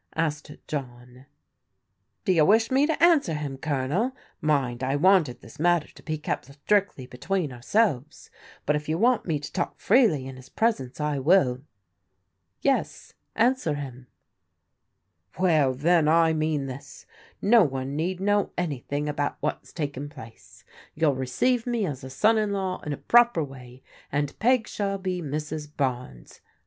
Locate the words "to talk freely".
9.37-10.25